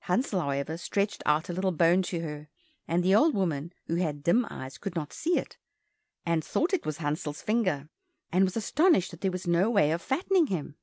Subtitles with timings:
[0.00, 2.48] Hansel, however, stretched out a little bone to her,
[2.88, 5.56] and the old woman, who had dim eyes, could not see it,
[6.24, 7.88] and thought it was Hansel's finger,
[8.32, 10.74] and was astonished that there was no way of fattening him.